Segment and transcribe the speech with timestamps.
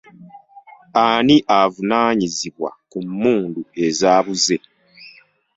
[1.05, 4.57] Ani avunaanyizibwa ku mmundu ezaabuze?